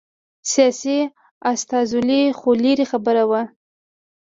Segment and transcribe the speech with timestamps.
[0.51, 0.97] سیاسي
[1.51, 3.41] استازولي خو لرې خبره وه